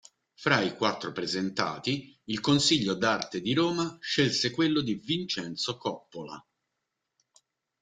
[0.33, 6.43] Fra i quattro presentati, il Consiglio d'Arte di Roma scelse quello di Vincenzo Coppola.